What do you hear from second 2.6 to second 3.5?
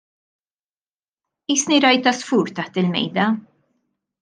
taħt il-mejda.